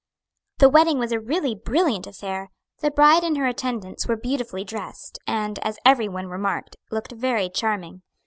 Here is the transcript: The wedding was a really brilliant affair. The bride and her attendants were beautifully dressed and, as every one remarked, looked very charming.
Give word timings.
The 0.57 0.67
wedding 0.67 0.97
was 0.97 1.11
a 1.11 1.19
really 1.19 1.53
brilliant 1.53 2.07
affair. 2.07 2.49
The 2.79 2.89
bride 2.89 3.23
and 3.23 3.37
her 3.37 3.45
attendants 3.45 4.07
were 4.07 4.17
beautifully 4.17 4.63
dressed 4.63 5.19
and, 5.27 5.59
as 5.59 5.77
every 5.85 6.07
one 6.09 6.25
remarked, 6.25 6.75
looked 6.89 7.11
very 7.11 7.51
charming. 7.51 8.01